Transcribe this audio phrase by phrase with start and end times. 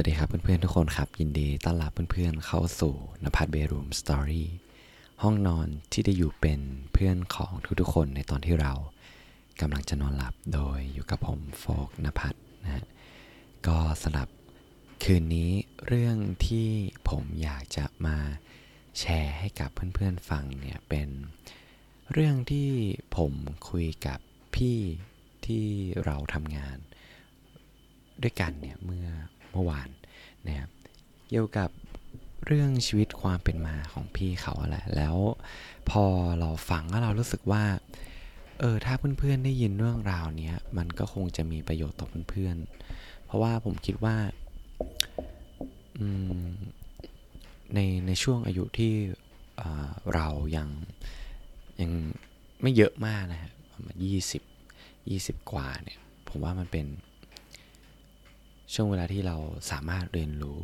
[0.00, 4.48] วัสดีครับเพื่อนๆทุกคนครับ ยินดีต้อนรับเพื่อนๆเข้าสู่นภัทรเบรูมสตอรี่
[5.22, 6.60] ห้องนอนที่ได้อยู่เป็น
[6.92, 8.72] เพื่อนของทุกๆคนในตอนที่เรา
[9.60, 12.86] กำลังจะนอนหลับโดยอยู่กับผมโฟกนภัทรนะฮะ
[13.66, 14.28] ก็สำหรับ
[15.04, 15.50] คืนนี้
[15.86, 16.68] เรื่องที่
[17.08, 18.16] ผมอยากจะมา
[18.98, 21.08] แชร์ให้กับเพื่อนๆฟังเนี่ยเป็น
[22.12, 22.70] เรื่องที่
[23.16, 23.32] ผม
[23.68, 24.18] คุยกับ
[24.54, 24.78] พี่
[25.46, 25.66] ที่
[26.04, 26.78] เราทำงาน
[28.22, 29.08] ด้วยกันเนี่ยเมื่อ
[29.52, 29.88] เมื่อวาน
[30.46, 30.70] นะครับ
[31.28, 31.70] เกี่ยวกับ
[32.46, 35.16] เรื่องชีวิตความเป็นมาของพี่เขาแหละ แล้ว
[35.90, 36.04] พอ
[36.40, 37.64] เราฟังแล้วเรารู้สึกว่า
[38.60, 44.16] เออ ถ้าเพื่อนๆได้ยินเรื่องราวเนี้ย มันก็คงจะมีประโยชน์ต่อเพื่อนๆ เพราะว่าผมคิดว่า
[47.74, 48.92] ในในช่วงอายุที่
[50.14, 50.68] เรายัง
[51.80, 51.92] ยัง
[52.62, 54.42] ไม่เยอะมากนะฮะประมาณยี่สิบ
[55.10, 56.86] ยี่สิบกว่าเนี่ย ผมว่ามันเป็น
[58.74, 59.36] ช่วงเวลาที่เรา
[59.70, 60.60] สามารถเรียนรู้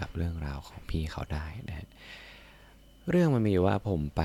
[0.00, 1.88] กับเรื่องราวของพี่เขาได้นะ
[3.10, 4.22] เรื่องมันมีว่าผมไป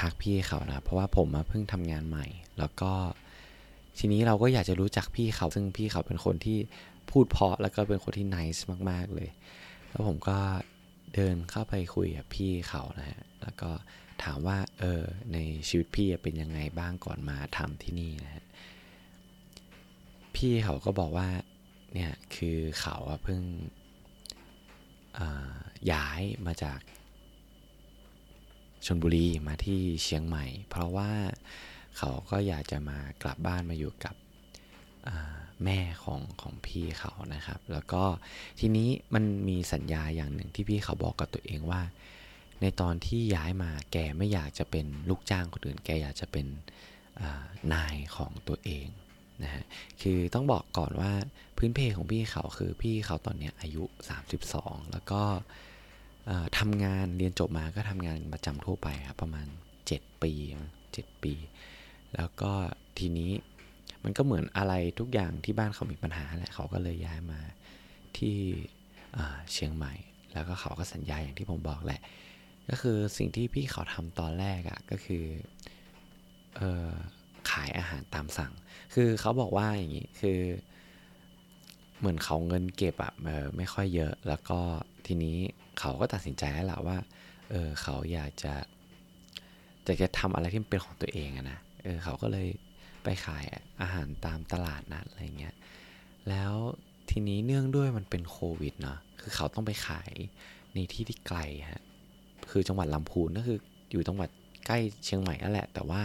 [0.00, 2.26] ทักพี่เขานะ เพราะว่าผมมาเพิ่งทำงานใหม่
[2.58, 2.92] แล้วก็
[3.98, 6.58] ทีนี้เราก็อยากจะรู้จักพี่เขา ซึ่งพี่เขาเป็นคนที่
[7.10, 8.58] พูดเพาะแล้วก็เป็นคนที่นิส
[8.90, 9.30] มาก ๆ เลย
[9.90, 10.38] แล้วผมก็
[11.14, 13.70] เดินเข้าไปคุยกับพี่เขานะฮะ แล้วก็
[14.22, 18.44] ถามว่าเออในชีวิตพี่เป็นยังไงบ้างก่อนมาทำที่นี่นะฮะ
[20.36, 21.28] พี่เขาก็บอกว่า
[21.94, 23.42] เนี่ยคือเขาเพิ่ง
[25.92, 26.80] ย้ายมาจาก
[28.86, 31.10] ชนบุรีมาที่เชียงใหม่ เพราะว่า
[31.98, 34.14] เขาก็อยากจะมากลับบ้านมาอยู่กับ
[35.64, 38.02] แม่ของของพี่เขานะครับ แล้วก็
[38.60, 41.82] ทีนี้มันมีสัญญาอย่างหนึ่งที่พี่เขาบอกกับตัวเองว่า
[42.60, 46.46] ในตอนที่ย้ายมาแกไม่อยากจะเป็นลูกจ้างคนอื่น แกอยากจะเป็น
[47.74, 48.86] นายของตัวเอง
[49.42, 49.64] นะฮะ
[50.02, 51.12] คือต้องบอกก่อนว่า
[51.58, 53.84] พื้นเพของพี่เขาคือพี่เขาตอนนี้อายุ
[54.38, 55.22] 32 แล้วก็
[56.58, 59.46] ทำงานเรียนจบมาก็ทำงานประจำทั่วไปครับประมาณ
[59.88, 60.32] 7 ปี
[60.78, 61.34] 7 ปี
[62.16, 62.52] แล้วก็
[62.98, 63.30] ทีนี้
[64.04, 67.40] มันก็เหมือนอะไรทุกอย่างที่บ้านเขามีปัญหาแหละเขาก็เลยย้ายมา
[68.16, 68.36] ที่
[69.52, 69.92] เชียงใหม่
[70.32, 72.00] แล้วก็เขาก็สัญญาอย่างที่ผมบอกแหละ
[72.70, 75.24] ก็คือสิ่งที่พี่เขาทำตอนแรกอะ่ะก็คือ
[76.60, 78.52] ออายอาหารตามสั่ง
[78.94, 80.40] คือเขาบอกว่าอย่างนี้คือ
[81.98, 83.12] เหมือนเขาเงินเก็บอะ
[83.56, 84.60] ไม่ค่อยเยอะ แล้วก็
[85.06, 85.36] ทีนี้
[85.80, 86.98] เขาก็ตัดสินใจแล้วแหละว่า
[87.50, 88.54] เออเขาอยากจะ
[89.86, 92.48] จะจะทำอะไรที่เป็นของตัวเองอะนะ เออเขาก็เลย
[93.04, 93.44] ไปขาย
[93.82, 95.54] อาหารตามตลาดนัดอะไรเงี้ย
[96.28, 96.54] แล้ว
[97.10, 100.12] ทีนี้เนื่องด้วยมันเป็นโควิดเนาะ คือเขาต้องไปขาย
[100.74, 101.38] ในที่ที่ไกล
[101.70, 101.82] ฮะ
[102.50, 103.58] คือจังหวัดลำพูนก็คือ
[103.90, 104.28] อยู่จังหวัด
[104.66, 106.02] ใกล้เชียงใหม่นั่นแหละ แต่ว่า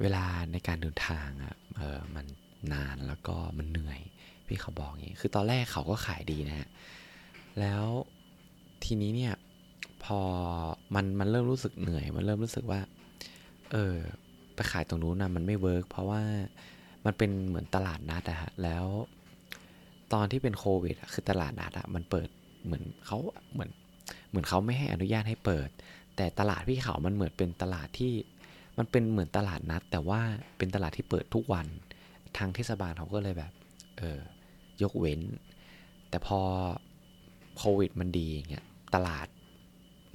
[0.00, 2.26] เวลาในการเดินทางอะ่ะเออมัน
[2.72, 4.00] นานแล้วก็มันเหนื่อย
[4.46, 6.68] พี่เขาบอกอย่างนี้ คือตอนแรกเขาก็ขายดีนะฮะ
[7.60, 7.84] แล้ว
[8.84, 9.34] ทีนี้เนี่ย
[10.04, 10.20] พอ
[10.94, 12.80] มันมันเริ่มรู้สึกเหนื่อย มันเริ่มรู้สึกว่า
[13.72, 13.96] เออ
[14.54, 16.22] ไปขายตรงนู้นนะมันไม่ work เพราะว่า
[17.04, 18.84] มันเป็นเหมือนตลาดนัดอะฮะ แล้ว
[20.12, 22.28] ตอนที่เป็นโควิดอะคือตลาดนัดอะมันเปิด
[22.64, 23.18] เหมือนเขา
[23.52, 23.70] เหมือน
[24.28, 25.68] เหมือนเขาไม่ให้อนุญาตให้เปิด
[26.16, 28.12] แต่ตลาดพี่เขามันเหมือนเป็นตลาดที่
[28.78, 30.20] มันเป็นเหมือนตลาดนัด แต่ว่า
[30.58, 31.66] เป็นตลาดที่เปิดทุกวัน
[32.36, 33.52] ทางเทศบาลเขาก็เลยแบบ
[33.98, 34.18] เออ
[34.82, 35.20] ยกเว้น
[36.10, 36.40] แต่พอ
[37.58, 39.26] โควิดมันดีอย่างเงี้ยตลาด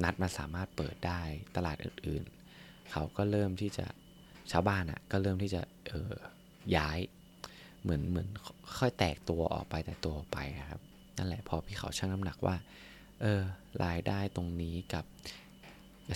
[0.03, 1.21] นัดมันสามารถเปิดได้
[1.55, 3.85] ตลาดอื่นๆ เขาก็เริ่มที่จะ
[4.51, 6.13] ชาวบ้านอะ่ะก็เริ่มที่จะเออ
[6.75, 6.99] ย้าย
[7.81, 8.27] เหมือนเหมือน
[8.77, 10.37] ค่อยแตกตัวออกไปแต่ตัวไป
[10.69, 10.81] ครับ
[11.17, 12.55] นั่นแหละพอพี่เขาชั่งน้ำหนักว่า
[13.21, 13.41] เออ
[13.83, 15.05] รายได้ตรงนี้กับ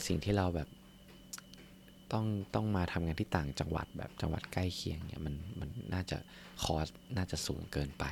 [0.08, 0.68] สิ่งที่เราแบบ
[2.14, 6.18] ต้องต้องมาทำงานที่ต่างจังหวัดแบบจังหวัดใกล้เคียงเนี่ยมันมันน่าจะ
[6.64, 8.06] คอสน่าจะสูงเกินไป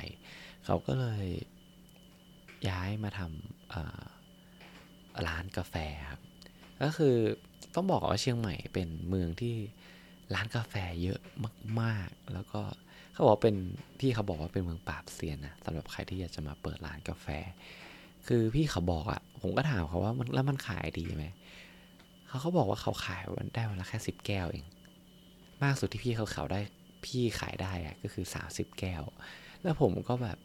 [0.64, 1.26] เขาก็เลย
[2.68, 5.74] ย้ายมาทำร้านกาแฟ
[6.10, 6.20] ครับ
[6.82, 7.16] ก็คือ
[7.74, 9.56] ต้องบอกว่าเชียงใหม่เป็นเมืองที่
[10.34, 11.20] ร้านกาแฟเยอะ
[11.80, 12.60] มาก ๆ แล้วก็
[13.12, 13.56] เขาบอกเป็น
[14.00, 17.26] ที่เขาบอกว่าเป็นเมืองปราบเซียนนะสำหรับใครที่อยากจะมาเปิดร้านกาแฟ
[18.26, 21.24] คือพี่เขาบอกอะ่ะผมก็ถามเขาว่ามันแล้วมันขายดีไหม
[22.30, 24.66] เขาเขาบอกว่าเขาขายวันได้วันละแค่สิบแก้วเอง
[25.62, 26.60] มากสุดที่พี่เขาเขาได้
[27.04, 29.02] พี่ขายได้อะก็คือสามสิบแก้ว
[29.62, 30.38] แล้วผมก็แบบ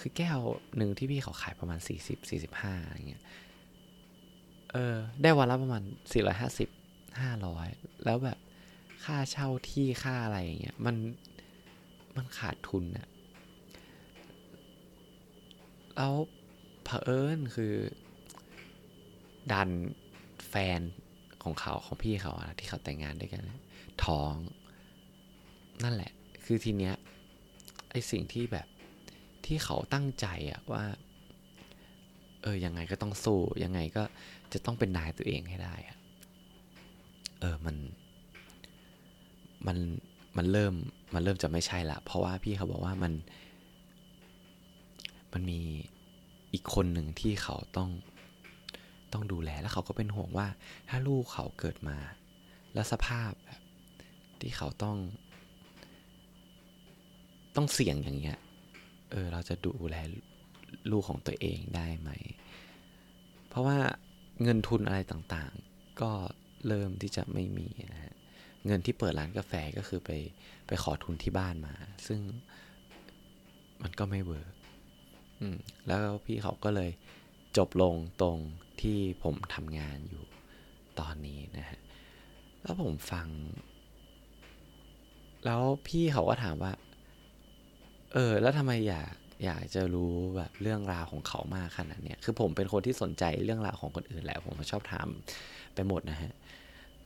[0.00, 0.38] คือแก้ว
[0.76, 3.22] หนึ่งที่พี่เขาขายประมาณสี่สิบสี่สิบห้าอะไรเงี้ย
[4.72, 6.68] เออ ได้วันละประมาณสี่ร้อยห้าสิบ
[7.20, 7.68] ห้าร้อย
[8.04, 8.38] แล้วแบบ
[9.04, 10.96] ค่าเช่าที่ค่าอะไรอย่างเงี้ย มัน
[12.16, 13.08] มันขาดทุนอะ
[15.96, 16.14] แล้ว
[16.84, 17.74] เผอิญคือ
[19.52, 19.70] ดัน
[20.48, 20.80] แฟน
[21.44, 23.42] ของเขาของพี่เขาอะที่เขาแต่งงานด้วยกัน
[24.04, 24.32] ท้อง
[25.84, 26.12] นั่นแหละ
[26.44, 26.94] คือทีเนี้ย
[27.90, 28.66] ไอสิ่งที่แบบ
[29.46, 30.84] ที่เขาตั้งใจอะว่า
[32.42, 34.02] เออยังไงก็ต้องสู้ยังไงก็
[34.52, 35.96] จะต้องเป็นนายตัวเองให้ได้อะ
[37.40, 37.76] เออมัน
[39.66, 39.78] มัน
[40.36, 40.74] มันเริ่ม
[41.14, 43.12] มันเริ่มจะไม่ใช่ละ เพราะว่าพี่เขาบอกว่ามัน
[45.32, 45.60] มันมี
[46.52, 47.90] อีกคนหนึ่งที่เขาต้อง
[49.12, 50.48] ต้องดูแลแล้วเขาก็เป็นห่วงว่า
[50.88, 51.96] ถ้าลูกเขาเกิดมา
[52.74, 53.60] แล้วสภาพแบบ
[54.40, 54.96] ที่เขาต้อง
[57.56, 58.38] ต้องเสี่ยงอย่างเงี้ย
[59.10, 59.96] เออเราจะดูแล
[60.90, 62.10] ลูกของตัวเองได้ไหม
[63.48, 63.78] เพราะว่า
[64.42, 66.10] เงินทุนอะไรต่างๆ ก็
[66.66, 68.14] เริ่มที่จะไม่มีนะฮะ
[68.66, 70.10] เงินที่เปิดร้านกาแฟก็คือไป
[70.66, 71.74] ไปขอทุนที่บ้านมา
[72.06, 72.20] ซึ่ง
[73.82, 74.52] มันก็ไม่เวิร์ก
[75.86, 76.90] แล้วพี่เขาก็เลย
[77.56, 78.38] จบลงตรง
[78.80, 80.24] ที่ผมทำงานอยู่
[81.00, 81.80] ตอนนี้นะฮะ
[82.62, 83.26] แล้วผมฟัง
[85.44, 86.72] แล้วพี่เขาก็ถามว่า
[88.12, 89.12] เออ แล้วทำไมอยาก
[89.44, 95.08] อยากจะรู้แบบเรื่องราวของเขามากขนาดเนี้ย คือผมเป็นคนที่สนใจเรื่องราวของคนอื่นแหละ ผมชอบถาม
[95.74, 96.32] ไปหมดนะฮะ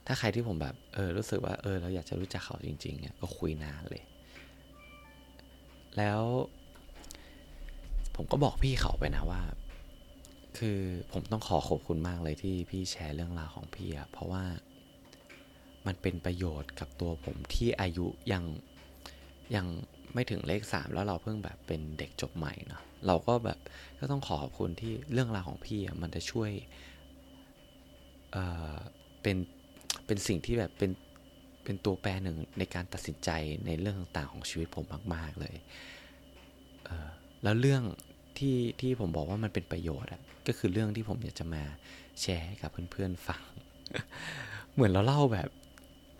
[0.06, 4.02] ถ้าใครที่ผมแบบ เออ รู้สึกว่า เออ เราอยากจะรู้จักเขาจริงๆเนี่ยก็คุยนานเลย
[5.96, 6.22] แล้ว
[8.16, 9.42] ผมก็บอกพี่เขาไปนะว่า
[10.58, 10.80] คือ
[11.12, 14.44] ผมต้องขอขอบคุณมากเลยที่พี่แชร์เรื่องราวของพี่อะเพราะว่า
[15.86, 18.44] มันเป็นประโยชน์กับตัวผมที่อายุยัง
[19.56, 19.66] ยัง
[20.14, 23.58] ไม่ถึงเลขสามแล้วเราเพิ่งแบบเป็นเด็กจบใหม่เนาะเราก็แบบ
[23.98, 26.50] ก็ต้องขอขอบคุณที่เรื่องราวของพี่อะมันจะช่วย
[28.32, 28.76] เอ่อ
[29.22, 29.36] เป็น
[30.06, 30.90] เป็นสิ่งที่แบบเป็น
[31.64, 33.30] เป็นตัวแปรหนึ่งในการตัดสินใจ
[33.66, 35.54] ในเรื่องต่างๆของชีวิตผมมาก ๆเลย
[36.84, 37.08] เออ
[37.42, 37.82] แล้วเรื่อง
[38.38, 41.62] ที่ที่ผมบอกว่ามันเป็นประโยชน์อะก็คือเรื่องที่ผมอยากจะมา
[42.20, 43.42] แชร์ให้กับเพื่อนๆฟัง
[44.72, 45.48] เหมือนเราเล่าแบบ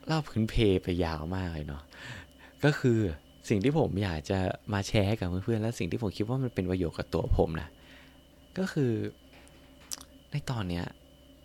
[0.07, 1.83] เล่าพื้นเพไปยาวมากเลยเนาะ
[2.65, 2.99] ก็คือ
[3.49, 4.39] สิ่งที่ผมอยากจะ
[4.73, 7.69] มาแชร์ให้กับเพื่อนๆและสิ่งที่ผมคิดว่ามันเป็นประโยชน์กับตัวผมนะ
[8.59, 8.93] ก็คือ
[10.31, 10.87] ในตอนเนี้ย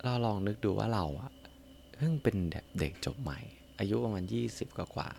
[0.04, 1.32] เราลองนึกดูว่าเราอะ
[1.98, 3.40] เพิ่งเป็นแบบเด็กจบใหม่
[3.80, 5.10] อายุประมาณยี่สิบกว่า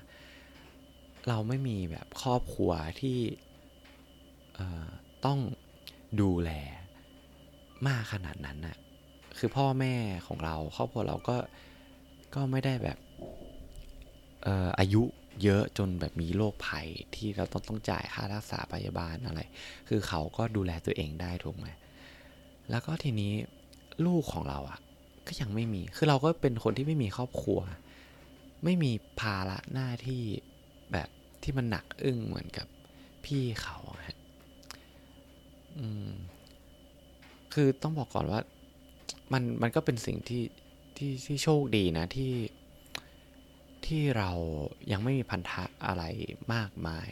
[1.29, 3.19] เราไม่มีแบบครอบครัวที่
[5.26, 5.38] ต้อง
[6.20, 6.50] ดูแล
[7.87, 8.76] มากขนาดนั้นน่ะ
[9.38, 9.94] คือพ่อแม่
[10.26, 11.37] ของเราครอบครัวเราก็
[12.34, 12.99] ก็ไม่ได้แบบ
[14.78, 15.02] อายุ
[15.43, 19.40] เยอะจนแบบมีโรคภัยที่เราต้องต้องจ่ายค่ารักษาพยาบาลอะไร
[19.88, 21.67] คือเขาก็ดูแลตัวเองได้ถูกไหม
[22.70, 23.32] แล้วก็ทีนี้
[24.06, 24.78] ลูกของเราอะ่ะ
[25.26, 27.61] ก็ยังไม่มี คือเราก็เป็นคนที่ไม่มีครอบครัว
[28.64, 30.22] ไม่มีภาระหน้าที่
[30.93, 31.08] แบบ
[31.43, 32.67] ที่มันหนักอึ้งเหมือนกับ
[33.25, 33.78] พี่เขา
[35.78, 36.11] อืม
[37.55, 38.40] คือต้องบอกก่อนว่า
[39.32, 40.43] มันมันก็เป็นสิ่งที่
[40.96, 42.34] ที่ที่โชคดีนะที่
[43.87, 44.31] ที่เรา
[44.93, 46.02] ยังไม่มีพันธะอะไร
[46.55, 47.11] มากมาย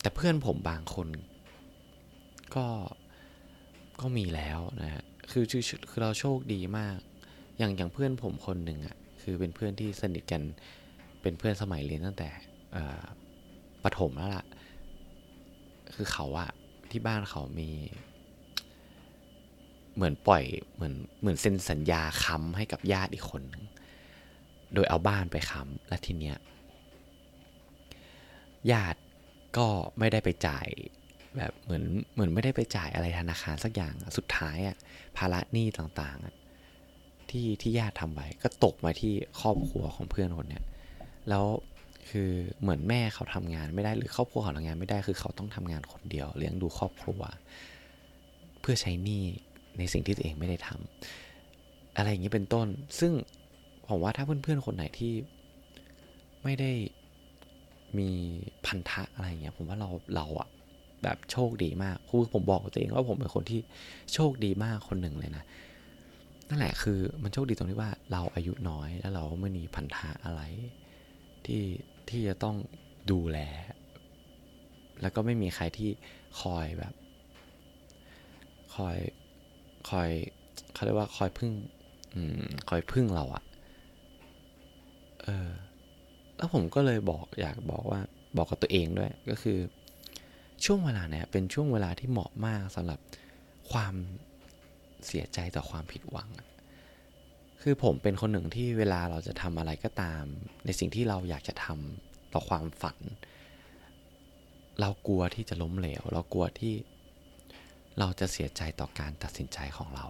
[0.00, 1.08] แต่เพื่อนผมบางคน
[2.56, 2.66] ก็
[4.00, 5.44] ก็มีแล้วนะฮะคือ
[5.88, 6.96] คือเราโชคดีมาก
[7.58, 10.42] อย่างอย่างเพื่อนผมคนหนึ่งอะ่ะ คือเป็นเพื่อนที่สนิทกัน
[11.22, 12.28] เป็นเพื่อนสมัยเรียนตั้งแต่
[13.84, 14.44] ประถมแล้วล่ะ
[15.98, 16.50] คือเขาอะ
[16.90, 17.70] ที่บ้านเขามี
[19.94, 23.64] เหมือนปล่อยเหมือนเหมือนเซ็นสัญญาค้ำให้กับญาติอีกคนนึง
[24.74, 26.36] โดยเอาบ้านไปค้ำและทีเนี้ย
[28.72, 29.00] ญาติ
[29.56, 30.66] ก็ไม่ได้ไปจ่าย
[31.36, 34.76] แบบเหมือนเหมือนไม่ได้ไปจ่ายอะไรธนาคารสักอย่างสุดท้ายอะ
[35.16, 40.64] ภาระหนี้ต่างๆที่ที่ญาติทำไว้ก็ตกมาที่ครอบครัวของเพื่อนคนเนี้ย
[41.28, 41.44] แล้ว
[42.08, 47.20] คือเหมือนแม่เขาทำงานไม่ได้หรือครอบครัวเขาทำงานไม่ได้คือเขาต้องทำงานคนเดียว เลี้ยงดูครอบครัว
[48.60, 49.24] เพื่อใช้หนี้
[49.78, 52.66] ในสิ่งที่ตัวเองไม่ได้ทำอะไรอย่างนี้เป็นต้น
[53.00, 53.12] ซึ่ง
[53.88, 55.12] ผมว่าถ้าเพื่อนๆคนไหนที่
[56.44, 56.72] ไม่ได้
[57.98, 58.10] มี
[58.66, 60.48] พันธะอะไรอย่างเงี้ยผมว่าเราเราอะ
[61.02, 63.60] แบบโชคดีมากคือผมบอกตัวเองว่าผมเป็นคนที่
[64.14, 65.44] โชคดีมากคนหนึ่งเลยนะ
[66.48, 70.42] นั่นแหละคือมันโชคดีตรงที่ว่าเราอายุน้อยแล้วเราไม่มีพันธะอะไร
[71.46, 71.62] ที่
[72.10, 72.56] ที่จะต้อง
[73.10, 73.38] ดูแล
[75.00, 75.90] แล้วก็ไม่มีใครที่
[76.40, 76.94] คอยแบบ
[78.74, 78.96] คอย
[79.90, 80.08] คอย
[80.72, 81.52] เขาเรียกว่าคอยพึ่ง
[82.14, 82.16] อ
[82.68, 83.44] คอยพึ่งเราอะ
[85.22, 85.50] เออ
[86.36, 88.00] แล้วผมก็เลยบอกอยากบอกว่า
[88.36, 89.58] บอกกับตัวเองด้วย ก็คือ
[90.64, 92.98] ช่วงเวลาเนี่ยเป็นช่วงเวลาที่เหมาะมากสำหรับ
[93.70, 93.94] ความ
[95.06, 96.28] เสียใจต่อความผิดหวัง
[97.62, 100.24] คือผมเป็นคนหนึ่งที่เวลาเราจะทำอะไรก็ตาม
[100.64, 102.98] ในสิ่งที่เราอยากจะทำต่อความฝัน
[104.80, 106.74] เรากลัวที่จะล้มเหลว เรากลัวที่
[107.98, 110.06] เราจะเสียใจต่อการตัดสินใจของเรา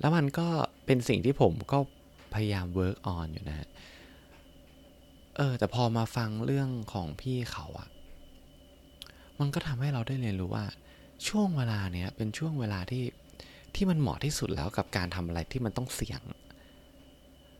[0.00, 0.48] แล้วมันก็
[0.86, 1.78] เป็นสิ่งที่ผมก็
[2.34, 3.68] พยายาม work on อยู่นะ
[5.36, 7.88] เออแต่พอมาฟังเรื่องของพี่เขาอะ
[9.38, 10.64] มันก็ทำให้เราได้เรียนรู้ว่า
[11.28, 13.04] ช่วงเวลาเนี้ยเป็นช่วงเวลาที่
[13.74, 16.22] ที่มันเหมาะที่สุดแล้วกับการทำอะไรที่มันต้องเสี่ยง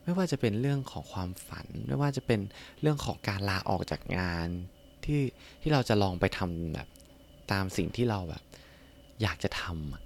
[0.03, 2.41] ไม่ว่าจะเป็นเรื่องของความฝัน ไม่ว่าจะเป็น
[2.81, 4.49] เรื่องของการลาออกจากงาน
[5.05, 5.21] ที่
[5.63, 6.89] ที่เราจะลองไปทำแบบ
[7.53, 8.43] ตามสิ่งที่เราแบบ
[9.23, 10.03] อยากจะทำอะ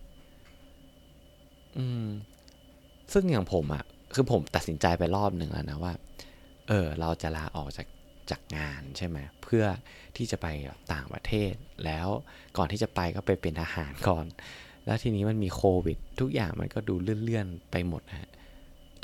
[1.78, 2.06] อืม
[3.12, 5.94] ซึ่งอย่างผมอะ่ะ คือผมตัดสินใจไปรอบหนึ่งแล้วนะว่า
[6.68, 7.86] เออ เราจะลาออกจาก
[8.30, 9.64] จากงานใช่ไหมเพื่อ
[10.16, 10.46] ที่จะไป
[10.92, 11.52] ต่างประเทศ
[11.84, 12.08] แล้ว
[12.56, 14.24] ก่อนที่จะไปก็ไปเป็นทหารก่อน
[14.86, 18.30] แล้วทีนี้มันมีโควิด ทุกอย่างมันก็ดูเลื่อนๆไปหมดฮะ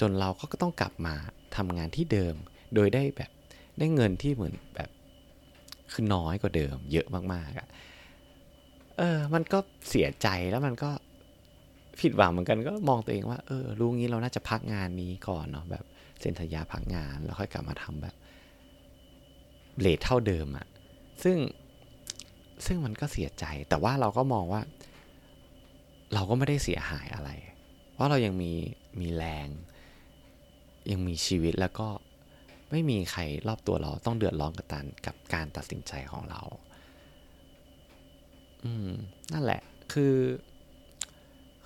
[0.00, 1.14] จนเราก็ต้องกลับมา
[1.56, 2.34] ทำงานที่เดิม
[2.74, 3.30] โดยได้แบบ
[3.78, 4.90] ได้เงินที่เหมือนแบบ
[5.92, 7.68] คือน้อยกว่าเดิม เยอะมากๆอะ่ะ
[8.98, 9.58] เออ มันก็
[9.88, 10.90] เสียใจแล้วมันก็
[12.00, 15.84] ผิดหวังเหมือนกันก็มองตัวเองว่าเออรู้งี้เราน่าจะพักงานนี้ก่อนเนาะแบบ
[16.20, 18.14] เซ็นสัญญาพักงานแล้วค่อยกลับมาทำแบบ
[19.80, 20.66] เลทเท่าเดิมอะ
[21.22, 21.36] ซึ่ง
[22.66, 24.62] ซึ่งมันก็เสียใจ แต่ว่าเราก็มองว่า
[26.14, 27.30] เราก็ไม่ได้เสียหายอะไร
[27.92, 28.52] เพราะเรายังมี
[29.00, 29.48] มีแรง
[30.90, 31.88] ยังมีชีวิตแล้วก็
[32.70, 36.42] ไม่มีใครรอบตัวเราต้องเดือดร้อนกับการกับการตัดสินใจของเรา
[38.64, 38.90] อืม
[39.32, 39.60] นั่นแหละ
[39.92, 40.16] คือ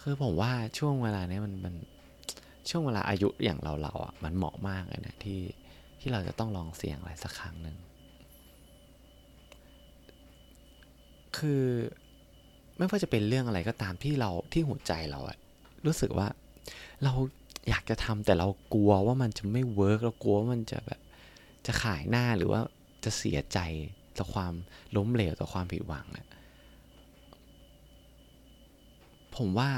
[0.01, 1.75] คือผมว่าช่วงเวลานี้มันมัน
[2.71, 5.41] ช่วงเวลาอายุอย่างเราเราอะมันเหมาะมากเลยนะที่
[6.01, 7.77] ที่เราจะต้องลองเสี่ยงอะไรสักครั้งหนึ่ง
[11.37, 11.65] คือ
[12.83, 15.39] ไม่ว่าจะเป็นเรื่องอะไรก็ตามที่เราที่หัวใจเราอะ
[15.87, 16.29] รู้สึกว่า
[17.05, 17.13] เรา
[17.69, 21.01] อยากจะทำแต่เรากลัวว่ามันจะไม่เวิร์กเรากลัวว่ามันจะแบบ
[21.67, 22.61] จะขายหน้าหรือว่า
[23.05, 23.59] จะเสียใจ
[24.19, 24.53] ต่อความ
[24.97, 26.27] ล้มเหลวต่อความผิดหวังอะ
[29.37, 29.71] ผมว่า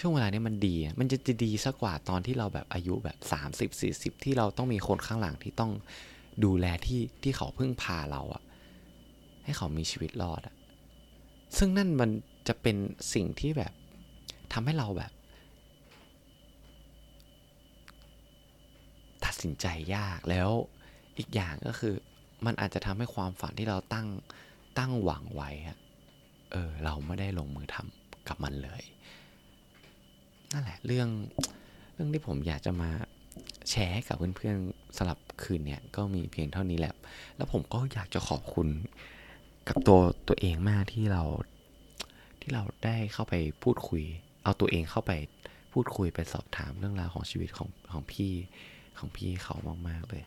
[0.00, 5.72] ช่วงเวลานี้มันดี มันจะดีสักกว่าตอนที่เราแบบอายุแบบสามสิบสี่สิบที่เราต้องมีคนข้างหลังที่ต้อง
[6.44, 8.42] ดูแลที่ที่เขาพึ่งพาเราอะ
[9.44, 10.54] ให้เขามีชีวิตรอดอะ
[11.56, 12.10] ซึ่งนั่นมัน
[12.48, 12.76] จะเป็น
[13.14, 13.72] สิ่งที่แบบ
[14.52, 15.12] ทำให้เราแบบ
[19.24, 20.50] ตัดสินใจยากแล้ว
[21.18, 21.94] อีกอย่างก็คือ
[22.46, 24.06] มันอาจจะทำให้ความฝันที่เราตั้ง
[24.78, 25.50] ตั้งหวังไว้
[26.52, 28.82] เออ เราไม่ได้ลงมือทำกับมันเลย
[30.52, 31.08] นั่นแหละเรื่อง
[31.94, 32.90] เรื่องที่ผมอยากจะมา
[33.70, 36.94] แชร์กับเพื่อนๆสลับคืนเนี่ย ก็มีเพียงเท่านี้แหละ
[37.36, 38.68] แล้วผมก็อยากจะขอบคุณ
[39.70, 41.22] กับตัวตัวเองมากที่เรา
[42.40, 44.02] ที่เราได้เข้าไปพูดคุย
[44.44, 45.12] เอาตัวเองเข้าไป
[45.72, 48.32] พูดคุยไปสอบถามเรื่องราวของชีวิตของของพี่
[48.98, 49.56] ของพี่เขา
[49.88, 50.24] มากๆเลย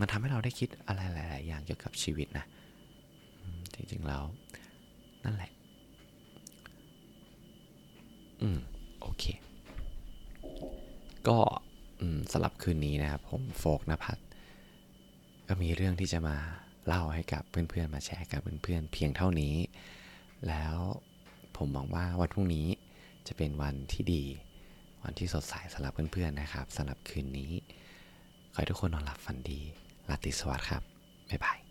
[0.00, 2.46] มันทำให้เราได้คิดอะไรหลาย ๆ อย่างเกี่ยวกับชีวิตนะ
[3.74, 4.22] จริง ๆ แล้ว
[5.24, 5.50] นั่นแหละ
[8.42, 8.58] อืม
[9.00, 9.24] โอเค
[11.28, 11.38] ก็
[12.32, 14.22] สำหรับคืนนี้นะครับ ผมโฟกนภัทร
[15.48, 16.36] ก็มีเรื่องที่จะมา
[16.86, 19.54] เล่าให้กับเพื่อนๆ มาแชร์กับเพื่อนๆ เพียงเท่านี้
[20.48, 20.76] แล้ว
[21.56, 22.66] ผมหวังว่าวันพรุ่งนี้
[23.26, 24.24] จะเป็นวันที่ดี
[25.04, 27.52] วันที่สดใสสำหรับเพื่อนๆ นะครับสำหรับคืนนี้
[28.52, 29.60] ขอให้ทุกคนนอนหลับฝันดี
[30.08, 30.82] ลาติสวัสดิ์ครับ
[31.30, 31.63] บ๊ายบาย